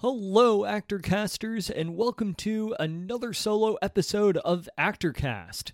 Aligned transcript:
Hello, 0.00 0.66
actor 0.66 0.98
casters, 0.98 1.70
and 1.70 1.96
welcome 1.96 2.34
to 2.34 2.76
another 2.78 3.32
solo 3.32 3.78
episode 3.80 4.36
of 4.36 4.68
Actorcast. 4.78 5.72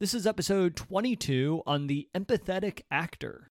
This 0.00 0.14
is 0.14 0.26
episode 0.26 0.74
22 0.74 1.62
on 1.64 1.86
the 1.86 2.08
empathetic 2.12 2.80
actor. 2.90 3.51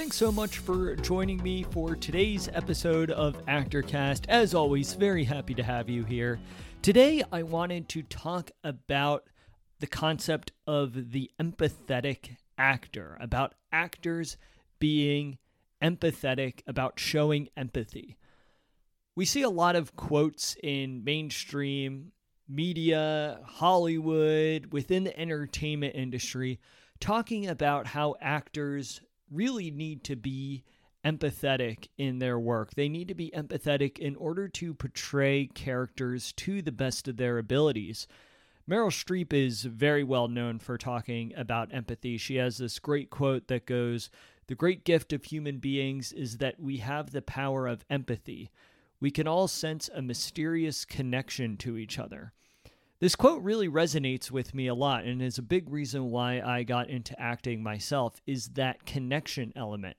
Thanks 0.00 0.16
so 0.16 0.32
much 0.32 0.60
for 0.60 0.96
joining 0.96 1.42
me 1.42 1.62
for 1.62 1.94
today's 1.94 2.48
episode 2.54 3.10
of 3.10 3.36
Actorcast. 3.44 4.24
As 4.30 4.54
always, 4.54 4.94
very 4.94 5.24
happy 5.24 5.54
to 5.54 5.62
have 5.62 5.90
you 5.90 6.04
here. 6.04 6.40
Today, 6.80 7.22
I 7.30 7.42
wanted 7.42 7.86
to 7.90 8.02
talk 8.04 8.50
about 8.64 9.24
the 9.78 9.86
concept 9.86 10.52
of 10.66 11.12
the 11.12 11.30
empathetic 11.38 12.36
actor, 12.56 13.18
about 13.20 13.54
actors 13.72 14.38
being 14.78 15.36
empathetic, 15.82 16.62
about 16.66 16.98
showing 16.98 17.50
empathy. 17.54 18.16
We 19.16 19.26
see 19.26 19.42
a 19.42 19.50
lot 19.50 19.76
of 19.76 19.96
quotes 19.96 20.56
in 20.62 21.04
mainstream 21.04 22.12
media, 22.48 23.40
Hollywood, 23.44 24.72
within 24.72 25.04
the 25.04 25.20
entertainment 25.20 25.94
industry, 25.94 26.58
talking 27.00 27.46
about 27.46 27.86
how 27.86 28.14
actors 28.22 29.02
really 29.30 29.70
need 29.70 30.04
to 30.04 30.16
be 30.16 30.64
empathetic 31.04 31.88
in 31.96 32.18
their 32.18 32.38
work. 32.38 32.74
They 32.74 32.88
need 32.88 33.08
to 33.08 33.14
be 33.14 33.32
empathetic 33.34 33.98
in 33.98 34.16
order 34.16 34.48
to 34.48 34.74
portray 34.74 35.46
characters 35.46 36.32
to 36.34 36.62
the 36.62 36.72
best 36.72 37.08
of 37.08 37.16
their 37.16 37.38
abilities. 37.38 38.06
Meryl 38.68 38.90
Streep 38.90 39.32
is 39.32 39.62
very 39.62 40.04
well 40.04 40.28
known 40.28 40.58
for 40.58 40.76
talking 40.76 41.32
about 41.36 41.74
empathy. 41.74 42.18
She 42.18 42.36
has 42.36 42.58
this 42.58 42.78
great 42.78 43.10
quote 43.10 43.48
that 43.48 43.66
goes, 43.66 44.10
The 44.46 44.54
great 44.54 44.84
gift 44.84 45.12
of 45.12 45.24
human 45.24 45.58
beings 45.58 46.12
is 46.12 46.38
that 46.38 46.60
we 46.60 46.78
have 46.78 47.10
the 47.10 47.22
power 47.22 47.66
of 47.66 47.84
empathy. 47.88 48.50
We 49.00 49.10
can 49.10 49.26
all 49.26 49.48
sense 49.48 49.88
a 49.92 50.02
mysterious 50.02 50.84
connection 50.84 51.56
to 51.58 51.78
each 51.78 51.98
other. 51.98 52.32
This 53.00 53.16
quote 53.16 53.42
really 53.42 53.66
resonates 53.66 54.30
with 54.30 54.54
me 54.54 54.66
a 54.66 54.74
lot 54.74 55.04
and 55.04 55.22
is 55.22 55.38
a 55.38 55.42
big 55.42 55.70
reason 55.70 56.10
why 56.10 56.42
I 56.42 56.64
got 56.64 56.90
into 56.90 57.18
acting 57.18 57.62
myself 57.62 58.20
is 58.26 58.48
that 58.50 58.84
connection 58.84 59.54
element. 59.56 59.96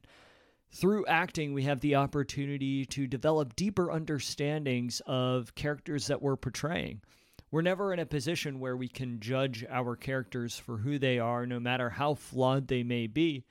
Through 0.69 1.07
acting, 1.07 1.52
we 1.52 1.63
have 1.63 1.79
the 1.79 1.95
opportunity 1.95 2.85
to 2.85 3.07
develop 3.07 3.55
deeper 3.55 3.91
understandings 3.91 5.02
of 5.07 5.55
characters 5.55 6.05
that 6.07 6.22
we're 6.22 6.35
portraying. 6.35 7.02
We're 7.49 7.63
never 7.63 7.91
in 7.91 7.97
a 7.97 8.05
position 8.05 8.59
where 8.59 8.77
we 8.77 8.88
can 8.88 9.19
judge 9.19 9.66
our 9.67 9.95
characters 9.95 10.55
for 10.55 10.77
who 10.77 10.99
they 10.99 11.17
are, 11.17 11.47
no 11.47 11.59
matter 11.59 11.89
how 11.89 12.13
flawed 12.13 12.67
they 12.67 12.83
may 12.83 13.07
be, 13.07 13.45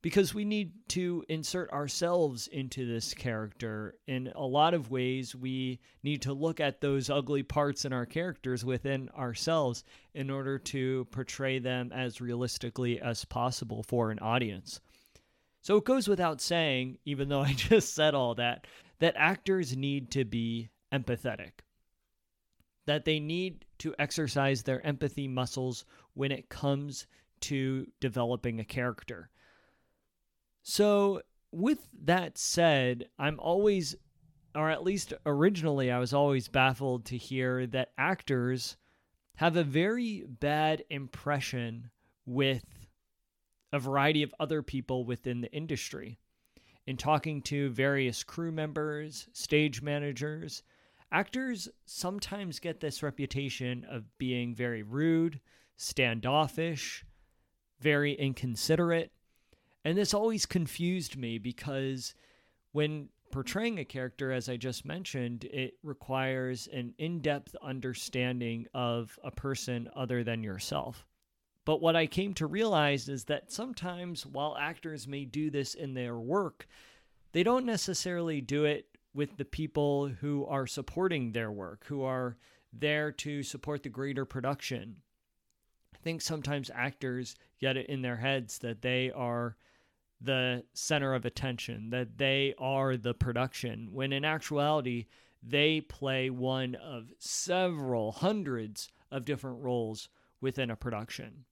because 0.00 0.32
we 0.32 0.44
need 0.44 0.72
to 0.88 1.24
insert 1.28 1.70
ourselves 1.72 2.46
into 2.48 2.86
this 2.86 3.14
character. 3.14 3.96
In 4.06 4.32
a 4.34 4.46
lot 4.46 4.74
of 4.74 4.90
ways, 4.90 5.34
we 5.34 5.80
need 6.04 6.22
to 6.22 6.32
look 6.32 6.60
at 6.60 6.80
those 6.80 7.10
ugly 7.10 7.42
parts 7.42 7.84
in 7.84 7.92
our 7.92 8.06
characters 8.06 8.64
within 8.64 9.08
ourselves 9.10 9.82
in 10.14 10.30
order 10.30 10.58
to 10.58 11.06
portray 11.10 11.58
them 11.58 11.90
as 11.92 12.20
realistically 12.20 13.00
as 13.00 13.24
possible 13.24 13.82
for 13.82 14.10
an 14.10 14.20
audience. 14.20 14.80
So 15.62 15.76
it 15.76 15.84
goes 15.84 16.06
without 16.06 16.40
saying, 16.40 16.98
even 17.04 17.28
though 17.28 17.42
I 17.42 17.52
just 17.54 17.94
said 17.94 18.14
all 18.14 18.36
that, 18.36 18.66
that 19.00 19.14
actors 19.16 19.76
need 19.76 20.12
to 20.12 20.24
be 20.24 20.70
empathetic. 20.92 21.52
That 22.86 23.04
they 23.04 23.18
need 23.18 23.64
to 23.78 23.94
exercise 23.98 24.62
their 24.62 24.84
empathy 24.86 25.26
muscles 25.26 25.84
when 26.14 26.30
it 26.30 26.48
comes 26.48 27.06
to 27.40 27.86
developing 28.00 28.60
a 28.60 28.64
character 28.64 29.28
so, 30.62 31.22
with 31.50 31.88
that 32.04 32.36
said, 32.36 33.08
I'm 33.18 33.40
always, 33.40 33.96
or 34.54 34.70
at 34.70 34.84
least 34.84 35.14
originally, 35.24 35.90
I 35.90 35.98
was 35.98 36.12
always 36.12 36.48
baffled 36.48 37.06
to 37.06 37.16
hear 37.16 37.66
that 37.68 37.92
actors 37.96 38.76
have 39.36 39.56
a 39.56 39.64
very 39.64 40.24
bad 40.28 40.84
impression 40.90 41.90
with 42.26 42.64
a 43.72 43.78
variety 43.78 44.22
of 44.22 44.34
other 44.40 44.62
people 44.62 45.04
within 45.04 45.40
the 45.40 45.52
industry. 45.52 46.18
In 46.86 46.96
talking 46.96 47.42
to 47.42 47.70
various 47.70 48.22
crew 48.22 48.50
members, 48.50 49.28
stage 49.32 49.82
managers, 49.82 50.62
actors 51.12 51.68
sometimes 51.84 52.60
get 52.60 52.80
this 52.80 53.02
reputation 53.02 53.86
of 53.90 54.04
being 54.18 54.54
very 54.54 54.82
rude, 54.82 55.40
standoffish, 55.76 57.04
very 57.80 58.14
inconsiderate, 58.14 59.12
and 59.88 59.96
this 59.96 60.12
always 60.12 60.44
confused 60.44 61.16
me 61.16 61.38
because 61.38 62.14
when 62.72 63.08
portraying 63.32 63.78
a 63.78 63.86
character, 63.86 64.30
as 64.30 64.46
I 64.46 64.58
just 64.58 64.84
mentioned, 64.84 65.44
it 65.44 65.78
requires 65.82 66.68
an 66.70 66.92
in 66.98 67.22
depth 67.22 67.56
understanding 67.62 68.66
of 68.74 69.18
a 69.24 69.30
person 69.30 69.88
other 69.96 70.22
than 70.22 70.42
yourself. 70.42 71.06
But 71.64 71.80
what 71.80 71.96
I 71.96 72.06
came 72.06 72.34
to 72.34 72.46
realize 72.46 73.08
is 73.08 73.24
that 73.24 73.50
sometimes 73.50 74.26
while 74.26 74.58
actors 74.60 75.08
may 75.08 75.24
do 75.24 75.48
this 75.48 75.72
in 75.72 75.94
their 75.94 76.18
work, 76.18 76.66
they 77.32 77.42
don't 77.42 77.64
necessarily 77.64 78.42
do 78.42 78.66
it 78.66 78.98
with 79.14 79.38
the 79.38 79.46
people 79.46 80.08
who 80.08 80.44
are 80.44 80.66
supporting 80.66 81.32
their 81.32 81.50
work, 81.50 81.86
who 81.86 82.02
are 82.02 82.36
there 82.74 83.10
to 83.12 83.42
support 83.42 83.82
the 83.84 83.88
greater 83.88 84.26
production. 84.26 84.98
I 85.94 85.98
think 86.02 86.20
sometimes 86.20 86.70
actors 86.74 87.36
get 87.58 87.78
it 87.78 87.86
in 87.86 88.02
their 88.02 88.16
heads 88.16 88.58
that 88.58 88.82
they 88.82 89.10
are 89.12 89.56
the 90.20 90.64
center 90.74 91.14
of 91.14 91.24
attention, 91.24 91.90
that 91.90 92.18
they 92.18 92.54
are 92.58 92.96
the 92.96 93.14
production, 93.14 93.88
when 93.92 94.12
in 94.12 94.24
actuality, 94.24 95.06
they 95.42 95.80
play 95.80 96.30
one 96.30 96.74
of 96.74 97.12
several 97.18 98.12
hundreds 98.12 98.90
of 99.10 99.24
different 99.24 99.62
roles 99.62 100.08
within 100.40 100.70
a 100.70 100.76
production. 100.76 101.44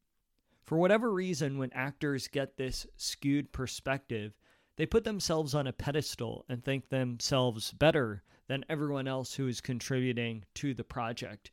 For 0.65 0.79
whatever 0.79 1.13
reason, 1.13 1.59
when 1.59 1.73
actors 1.73 2.27
get 2.27 2.57
this 2.57 2.87
skewed 2.97 3.53
perspective, 3.53 4.37
they 4.77 4.87
put 4.87 5.05
themselves 5.05 5.55
on 5.55 5.67
a 5.67 5.73
pedestal 5.73 6.45
and 6.49 6.63
think 6.63 6.89
themselves 6.89 7.73
better 7.73 8.25
than 8.49 8.65
everyone 8.69 9.09
else 9.09 9.35
who 9.35 9.47
is 9.49 9.61
contributing 9.61 10.45
to 10.55 10.75
the 10.75 10.85
project. 10.85 11.51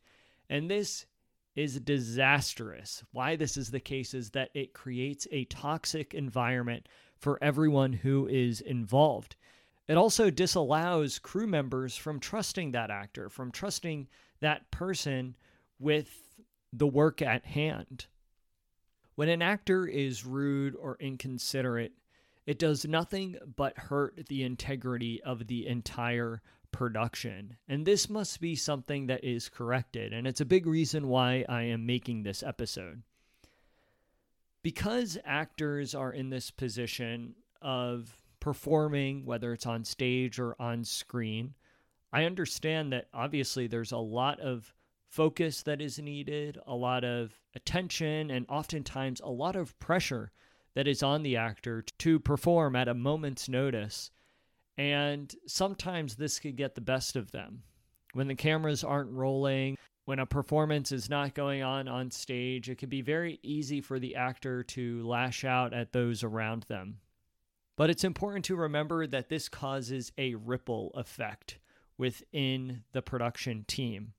And 0.50 0.70
this 0.70 1.06
is 1.56 1.80
disastrous. 1.80 3.04
Why 3.12 3.36
this 3.36 3.56
is 3.56 3.70
the 3.70 3.80
case 3.80 4.14
is 4.14 4.30
that 4.30 4.50
it 4.54 4.74
creates 4.74 5.26
a 5.30 5.44
toxic 5.44 6.14
environment 6.14 6.88
for 7.18 7.38
everyone 7.42 7.92
who 7.92 8.26
is 8.26 8.60
involved. 8.60 9.36
It 9.86 9.96
also 9.96 10.30
disallows 10.30 11.18
crew 11.18 11.46
members 11.46 11.96
from 11.96 12.18
trusting 12.18 12.72
that 12.72 12.90
actor, 12.90 13.28
from 13.28 13.52
trusting 13.52 14.08
that 14.40 14.70
person 14.70 15.36
with 15.78 16.36
the 16.72 16.86
work 16.86 17.22
at 17.22 17.44
hand. 17.44 18.06
When 19.14 19.28
an 19.28 19.42
actor 19.42 19.86
is 19.86 20.26
rude 20.26 20.74
or 20.74 20.96
inconsiderate, 20.98 21.92
it 22.46 22.58
does 22.58 22.84
nothing 22.84 23.36
but 23.56 23.78
hurt 23.78 24.26
the 24.28 24.42
integrity 24.42 25.22
of 25.22 25.46
the 25.46 25.66
entire 25.66 26.42
production. 26.74 27.56
And 27.68 27.86
this 27.86 28.10
must 28.10 28.40
be 28.40 28.54
something 28.54 29.06
that 29.06 29.24
is 29.24 29.48
corrected. 29.48 30.12
And 30.12 30.26
it's 30.26 30.40
a 30.40 30.44
big 30.44 30.66
reason 30.66 31.08
why 31.08 31.44
I 31.48 31.62
am 31.62 31.86
making 31.86 32.22
this 32.22 32.42
episode 32.42 33.02
because 34.64 35.18
actors 35.26 35.94
are 35.94 36.10
in 36.10 36.30
this 36.30 36.50
position 36.50 37.34
of 37.62 38.18
performing, 38.40 39.24
whether 39.26 39.52
it's 39.52 39.66
on 39.66 39.84
stage 39.84 40.40
or 40.40 40.56
on 40.58 40.82
screen, 40.82 41.54
I 42.12 42.24
understand 42.24 42.92
that 42.92 43.08
obviously 43.12 43.66
there's 43.66 43.92
a 43.92 43.98
lot 43.98 44.40
of 44.40 44.72
focus 45.10 45.62
that 45.64 45.82
is 45.82 45.98
needed, 45.98 46.58
a 46.66 46.74
lot 46.74 47.04
of 47.04 47.38
attention, 47.54 48.30
and 48.30 48.46
oftentimes 48.48 49.20
a 49.20 49.28
lot 49.28 49.54
of 49.54 49.78
pressure 49.78 50.32
that 50.74 50.88
is 50.88 51.02
on 51.02 51.22
the 51.22 51.36
actor 51.36 51.82
to 51.98 52.18
perform 52.18 52.74
at 52.74 52.88
a 52.88 52.94
moment's 52.94 53.48
notice. 53.48 54.10
And 54.76 55.34
sometimes 55.46 56.16
this 56.16 56.38
could 56.38 56.56
get 56.56 56.74
the 56.74 56.80
best 56.80 57.16
of 57.16 57.30
them. 57.30 57.62
When 58.12 58.28
the 58.28 58.34
cameras 58.34 58.84
aren't 58.84 59.10
rolling, 59.10 59.76
when 60.04 60.18
a 60.18 60.26
performance 60.26 60.92
is 60.92 61.08
not 61.08 61.34
going 61.34 61.62
on 61.62 61.88
on 61.88 62.10
stage, 62.10 62.68
it 62.68 62.78
can 62.78 62.88
be 62.88 63.00
very 63.00 63.38
easy 63.42 63.80
for 63.80 63.98
the 63.98 64.16
actor 64.16 64.62
to 64.62 65.06
lash 65.06 65.44
out 65.44 65.72
at 65.72 65.92
those 65.92 66.22
around 66.22 66.64
them. 66.68 66.98
But 67.76 67.90
it's 67.90 68.04
important 68.04 68.44
to 68.46 68.56
remember 68.56 69.06
that 69.06 69.28
this 69.28 69.48
causes 69.48 70.12
a 70.18 70.34
ripple 70.34 70.92
effect 70.94 71.58
within 71.96 72.82
the 72.92 73.02
production 73.02 73.64
team. 73.66 74.12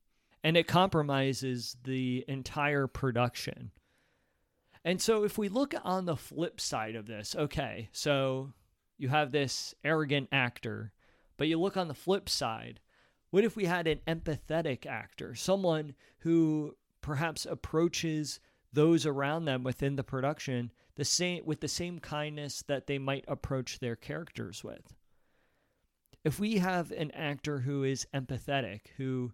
And 0.43 0.57
it 0.57 0.67
compromises 0.67 1.77
the 1.83 2.25
entire 2.27 2.87
production. 2.87 3.71
And 4.83 5.01
so, 5.01 5.23
if 5.23 5.37
we 5.37 5.49
look 5.49 5.73
on 5.83 6.05
the 6.05 6.15
flip 6.15 6.61
side 6.61 6.95
of 6.95 7.07
this, 7.07 7.35
okay, 7.35 7.89
so 7.91 8.53
you 8.97 9.09
have 9.09 9.31
this 9.31 9.75
arrogant 9.83 10.29
actor, 10.31 10.91
but 11.37 11.47
you 11.47 11.59
look 11.59 11.77
on 11.77 11.87
the 11.87 11.93
flip 11.93 12.29
side, 12.29 12.79
what 13.29 13.43
if 13.43 13.55
we 13.55 13.65
had 13.65 13.87
an 13.87 13.99
empathetic 14.07 14.85
actor, 14.85 15.35
someone 15.35 15.93
who 16.19 16.75
perhaps 17.01 17.45
approaches 17.45 18.39
those 18.71 19.05
around 19.05 19.45
them 19.45 19.63
within 19.63 19.95
the 19.95 20.03
production 20.03 20.71
the 20.95 21.05
same 21.05 21.45
with 21.45 21.59
the 21.59 21.67
same 21.67 21.99
kindness 21.99 22.63
that 22.67 22.87
they 22.87 22.97
might 22.97 23.25
approach 23.27 23.79
their 23.79 23.95
characters 23.95 24.63
with? 24.63 24.95
If 26.23 26.39
we 26.39 26.57
have 26.57 26.91
an 26.91 27.11
actor 27.11 27.59
who 27.59 27.83
is 27.83 28.07
empathetic, 28.13 28.87
who 28.97 29.33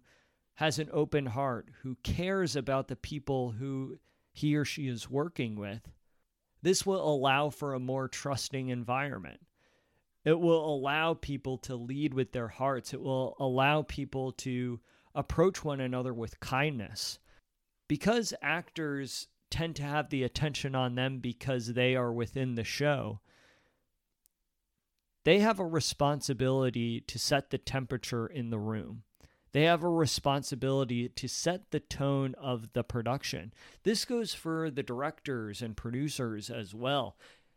has 0.54 0.78
an 0.78 0.90
open 0.92 1.26
heart, 1.26 1.68
who 1.82 1.96
cares 2.02 2.56
about 2.56 2.88
the 2.88 2.96
people 2.96 3.52
who 3.52 3.98
he 4.32 4.56
or 4.56 4.64
she 4.64 4.88
is 4.88 5.08
working 5.08 5.56
with, 5.56 5.88
this 6.60 6.84
will 6.84 7.02
allow 7.02 7.50
for 7.50 7.74
a 7.74 7.80
more 7.80 8.08
trusting 8.08 8.68
environment. 8.68 9.40
It 10.24 10.38
will 10.38 10.64
allow 10.64 11.14
people 11.14 11.58
to 11.58 11.74
lead 11.74 12.14
with 12.14 12.32
their 12.32 12.48
hearts. 12.48 12.94
It 12.94 13.00
will 13.00 13.36
allow 13.40 13.82
people 13.82 14.32
to 14.32 14.80
approach 15.14 15.64
one 15.64 15.80
another 15.80 16.14
with 16.14 16.40
kindness. 16.40 17.18
Because 17.88 18.32
actors 18.40 19.28
tend 19.50 19.76
to 19.76 19.82
have 19.82 20.10
the 20.10 20.22
attention 20.22 20.74
on 20.74 20.94
them 20.94 21.18
because 21.18 21.74
they 21.74 21.94
are 21.96 22.12
within 22.12 22.54
the 22.54 22.64
show, 22.64 23.20
they 25.24 25.40
have 25.40 25.60
a 25.60 25.66
responsibility 25.66 27.00
to 27.00 27.18
set 27.18 27.50
the 27.50 27.58
temperature 27.58 28.26
in 28.26 28.50
the 28.50 28.58
room. 28.58 29.02
They 29.52 29.64
have 29.64 29.82
a 29.82 29.88
responsibility 29.88 31.10
to 31.10 31.28
set 31.28 31.70
the 31.70 31.80
tone 31.80 32.34
of 32.40 32.72
the 32.72 32.82
production. 32.82 33.52
This 33.82 34.04
goes 34.04 34.32
for 34.32 34.70
the 34.70 34.82
directors 34.82 35.60
and 35.60 35.76
producers 35.76 36.48
as 36.48 36.74
well, 36.74 37.16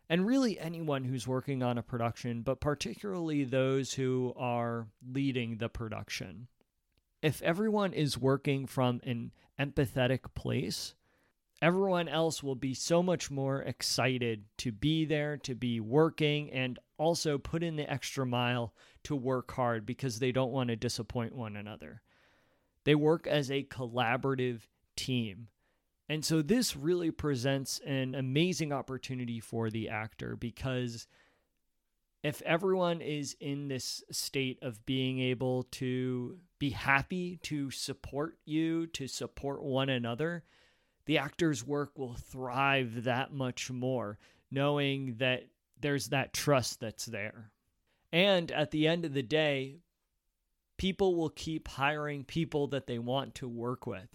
and 0.10 0.26
really 0.26 0.60
anyone 0.60 1.04
who's 1.04 1.28
working 1.28 1.64
on 1.64 1.78
a 1.78 1.84
production, 1.84 2.42
but 2.42 2.60
particularly 2.60 3.44
those 3.44 3.94
who 3.94 4.34
are 4.38 4.88
leading 5.08 5.58
the 5.58 5.70
production. 5.70 6.48
If 7.22 7.42
everyone 7.42 7.94
is 7.94 8.18
working 8.18 8.68
from 8.68 9.02
an 9.04 9.32
empathetic 9.60 10.34
place, 10.36 10.94
everyone 11.62 12.08
else 12.08 12.44
will 12.44 12.56
be 12.56 12.74
so 12.74 13.02
much 13.02 13.32
more 13.32 13.62
excited 13.62 14.44
to 14.58 14.72
be 14.72 15.06
there, 15.06 15.38
to 15.38 15.56
be 15.56 15.80
working, 15.80 16.52
and 16.52 16.78
also 16.98 17.38
put 17.38 17.64
in 17.64 17.76
the 17.76 17.92
extra 17.92 18.26
mile 18.26 18.74
to 19.04 19.16
work 19.16 19.52
hard 19.52 19.86
because 19.86 20.20
they 20.20 20.32
don't 20.32 20.52
want 20.52 20.70
to 20.70 20.76
disappoint 20.76 21.36
one 21.36 21.56
another. 21.56 22.02
They 22.84 22.96
work 22.96 23.26
as 23.26 23.50
a 23.50 23.64
collaborative 23.64 24.62
team. 24.96 25.48
And 26.08 26.24
so 26.24 26.42
this 26.42 26.76
really 26.76 27.12
presents 27.12 27.80
an 27.86 28.14
amazing 28.16 28.72
opportunity 28.72 29.40
for 29.40 29.70
the 29.70 29.90
actor 29.90 30.36
because 30.36 31.08
if 32.24 32.42
everyone 32.44 33.02
is 33.02 33.36
in 33.40 33.68
this 33.68 34.04
state 34.12 34.60
of 34.62 34.86
being 34.86 35.20
able 35.20 35.64
to 35.64 36.38
be 36.60 36.72
happy 36.72 37.38
to 37.44 37.70
support 37.72 38.38
you, 38.46 38.88
to 38.88 39.08
support 39.08 39.64
one 39.64 39.90
another, 39.90 40.44
the 41.06 41.18
actor's 41.18 41.66
work 41.66 41.98
will 41.98 42.16
thrive 42.16 43.04
that 43.04 43.32
much 43.32 43.70
more, 43.70 44.18
knowing 44.50 45.16
that 45.18 45.44
there's 45.80 46.08
that 46.08 46.34
trust 46.34 46.80
that's 46.80 47.06
there. 47.06 47.52
And 48.12 48.52
at 48.52 48.72
the 48.72 48.88
end 48.88 49.06
of 49.06 49.14
the 49.14 49.22
day, 49.22 49.82
people 50.78 51.16
will 51.16 51.30
keep 51.30 51.68
hiring 51.68 52.24
people 52.24 52.68
that 52.68 52.88
they 52.88 52.98
want 52.98 53.36
to 53.36 53.48
work 53.48 53.86
with. 53.86 54.08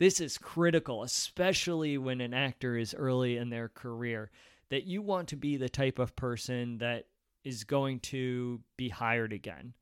This 0.00 0.18
is 0.18 0.38
critical, 0.38 1.02
especially 1.02 1.98
when 1.98 2.22
an 2.22 2.32
actor 2.32 2.74
is 2.78 2.94
early 2.94 3.36
in 3.36 3.50
their 3.50 3.68
career, 3.68 4.30
that 4.70 4.84
you 4.84 5.02
want 5.02 5.28
to 5.28 5.36
be 5.36 5.58
the 5.58 5.68
type 5.68 5.98
of 5.98 6.16
person 6.16 6.78
that 6.78 7.04
is 7.44 7.64
going 7.64 8.00
to 8.00 8.62
be 8.78 8.88
hired 8.88 9.34
again. 9.34 9.74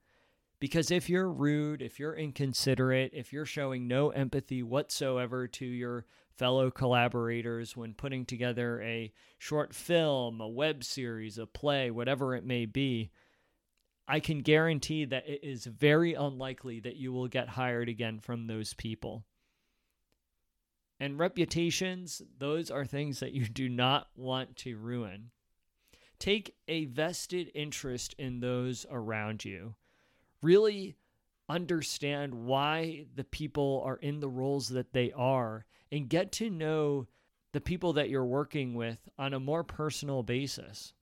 Because 0.59 0.91
if 0.91 1.09
you're 1.09 1.31
rude, 1.31 1.82
if 1.82 2.00
you're 2.00 2.17
inconsiderate, 2.17 3.12
if 3.15 3.32
you're 3.32 3.47
showing 3.47 3.87
no 3.87 4.11
empathy 4.11 4.61
whatsoever 4.61 5.47
to 5.47 5.65
your 5.65 6.05
fellow 6.37 6.69
collaborators 6.73 7.76
when 7.76 7.94
putting 7.94 8.26
together 8.26 8.82
a 8.82 9.12
short 9.38 9.73
film, 9.73 10.41
a 10.41 10.49
web 10.49 10.82
series, 10.82 11.38
a 11.38 11.47
play, 11.47 11.93
whatever 11.93 12.35
it 12.35 12.44
may 12.44 12.67
be, 12.67 13.12
I 14.09 14.19
can 14.19 14.41
guarantee 14.41 15.05
that 15.05 15.29
it 15.29 15.44
is 15.44 15.65
very 15.65 16.15
unlikely 16.15 16.81
that 16.81 16.97
you 16.97 17.12
will 17.12 17.29
get 17.29 17.50
hired 17.50 17.88
again 17.88 18.19
from 18.19 18.49
those 18.49 18.75
people. 18.75 19.25
And 21.00 21.19
reputations, 21.19 22.23
those 22.39 22.71
are 22.71 22.85
things 22.85 23.21
that 23.21 23.33
you 23.33 23.49
do 23.49 23.69
not 23.69 24.09
want 24.17 24.56
to 24.56 24.77
ruin. 24.77 25.31
Take 26.19 26.56
a 26.67 26.87
vested 26.87 27.50
interest 27.55 28.15
in 28.19 28.41
those 28.41 28.85
around 28.91 29.45
you 29.45 29.75
really 30.43 30.97
understand 31.49 32.35
why 32.35 33.06
the 33.15 33.25
people 33.25 33.83
are 33.85 33.97
in 33.97 34.21
the 34.21 34.29
roles 34.29 34.69
that 34.69 34.93
they 34.93 35.12
are 35.12 35.65
and 35.91 36.09
get 36.09 36.31
to 36.33 36.50
know 36.50 37.06
the 37.53 37.61
people 37.61 37.94
that 37.94 38.11
you're 38.11 38.25
working 38.25 38.75
with 38.75 39.09
on 39.19 39.33
a 39.33 39.41
more 39.41 39.65
personal 39.65 40.23
basis. 40.23 40.93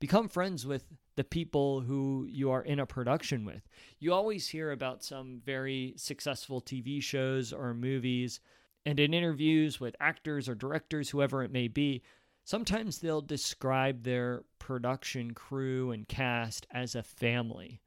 Become 0.00 0.28
friends 0.28 0.66
with 0.66 0.84
the 1.16 1.24
people 1.24 1.80
who 1.80 2.26
you 2.30 2.50
are 2.50 2.62
in 2.62 2.78
a 2.78 2.86
production 2.86 3.44
with. 3.44 3.66
You 3.98 4.12
always 4.12 4.46
hear 4.46 4.70
about 4.70 5.02
some 5.02 5.40
very 5.44 5.94
successful 5.96 6.60
TV 6.60 7.02
shows 7.02 7.52
or 7.52 7.74
movies, 7.74 8.38
and 8.86 8.98
in 9.00 9.14
interviews 9.14 9.80
with 9.80 9.96
actors 10.00 10.48
or 10.48 10.54
directors, 10.54 11.10
whoever 11.10 11.42
it 11.42 11.52
may 11.52 11.68
be, 11.68 12.02
sometimes 12.44 12.98
they'll 12.98 13.20
describe 13.20 14.02
their 14.02 14.44
production 14.58 15.34
crew 15.34 15.90
and 15.90 16.08
cast 16.08 16.66
as 16.70 16.94
a 16.94 17.02
family. 17.02 17.80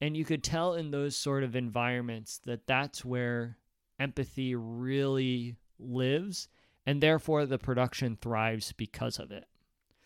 And 0.00 0.16
you 0.16 0.24
could 0.24 0.44
tell 0.44 0.74
in 0.74 0.90
those 0.90 1.16
sort 1.16 1.42
of 1.42 1.56
environments 1.56 2.40
that 2.44 2.66
that's 2.66 3.04
where 3.04 3.58
empathy 3.98 4.54
really 4.54 5.56
lives, 5.78 6.48
and 6.84 7.02
therefore 7.02 7.46
the 7.46 7.58
production 7.58 8.16
thrives 8.20 8.72
because 8.72 9.18
of 9.18 9.32
it. 9.32 9.46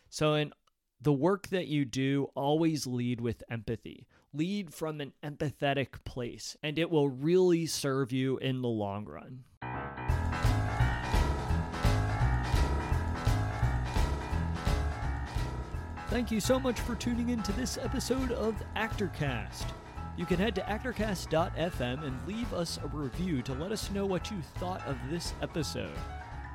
So, 0.09 0.35
in 0.35 0.53
the 1.01 1.13
work 1.13 1.49
that 1.49 1.67
you 1.67 1.85
do, 1.85 2.31
always 2.35 2.87
lead 2.87 3.21
with 3.21 3.43
empathy. 3.51 4.07
Lead 4.33 4.73
from 4.73 5.01
an 5.01 5.13
empathetic 5.25 6.05
place, 6.05 6.57
and 6.63 6.79
it 6.79 6.91
will 6.91 7.09
really 7.09 7.67
serve 7.67 8.13
you 8.13 8.39
in 8.39 8.63
the 8.63 8.69
long 8.69 9.05
run. 9.07 9.45
Thank 16.11 16.33
you 16.33 16.41
so 16.41 16.59
much 16.59 16.81
for 16.81 16.97
tuning 16.97 17.29
in 17.29 17.41
to 17.45 17.53
this 17.53 17.79
episode 17.79 18.33
of 18.33 18.61
ActorCast. 18.75 19.67
You 20.17 20.27
can 20.27 20.39
head 20.39 20.57
to 20.57 20.61
actorcast.fm 20.63 22.05
and 22.05 22.27
leave 22.27 22.53
us 22.53 22.81
a 22.83 22.89
review 22.89 23.43
to 23.43 23.55
let 23.55 23.71
us 23.71 23.93
know 23.93 24.07
what 24.07 24.29
you 24.29 24.43
thought 24.57 24.85
of 24.89 24.97
this 25.09 25.35
episode. 25.41 25.97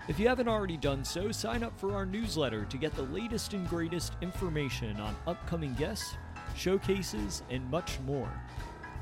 If 0.10 0.20
you 0.20 0.28
haven't 0.28 0.50
already 0.50 0.76
done 0.76 1.06
so, 1.06 1.32
sign 1.32 1.64
up 1.64 1.80
for 1.80 1.96
our 1.96 2.06
newsletter 2.06 2.66
to 2.66 2.78
get 2.78 2.94
the 2.96 3.04
latest 3.04 3.54
and 3.54 3.66
greatest 3.70 4.18
information 4.22 5.00
on 5.00 5.16
upcoming 5.26 5.74
guests, 5.76 6.18
showcases, 6.54 7.42
and 7.50 7.72
much 7.72 7.98
more. 8.02 8.30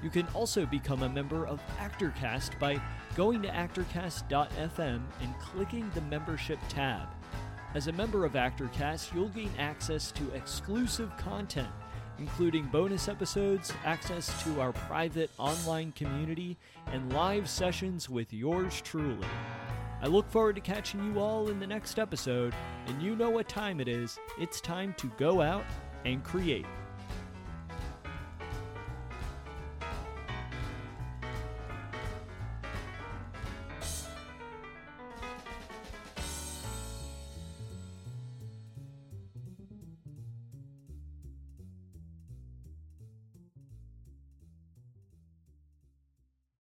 You 0.03 0.11
can 0.11 0.27
also 0.35 0.67
become 0.67 1.01
a 1.01 1.09
member 1.09 1.47
of 1.47 1.63
ActorCast 1.79 2.59
by 2.59 2.79
going 3.15 3.41
to 3.41 3.49
actorcast.fm 3.49 5.01
and 5.19 5.39
clicking 5.41 5.89
the 5.95 6.01
membership 6.01 6.59
tab. 6.69 7.07
As 7.75 7.87
a 7.87 7.91
member 7.91 8.25
of 8.25 8.33
ActorCast, 8.33 9.13
you'll 9.13 9.29
gain 9.29 9.51
access 9.57 10.11
to 10.11 10.31
exclusive 10.31 11.15
content 11.17 11.69
including 12.19 12.65
bonus 12.67 13.07
episodes, 13.07 13.73
access 13.85 14.43
to 14.43 14.61
our 14.61 14.71
private 14.71 15.31
online 15.37 15.91
community, 15.93 16.57
and 16.91 17.11
live 17.13 17.49
sessions 17.49 18.09
with 18.09 18.31
yours 18.33 18.81
truly. 18.81 19.27
I 20.01 20.07
look 20.07 20.29
forward 20.29 20.55
to 20.55 20.61
catching 20.61 21.03
you 21.03 21.19
all 21.19 21.49
in 21.49 21.59
the 21.59 21.67
next 21.67 21.97
episode, 21.97 22.53
and 22.87 23.01
you 23.01 23.15
know 23.15 23.29
what 23.29 23.47
time 23.47 23.79
it 23.79 23.87
is. 23.87 24.19
It's 24.39 24.59
time 24.61 24.93
to 24.97 25.07
go 25.17 25.41
out 25.41 25.65
and 26.05 26.23
create. 26.23 26.65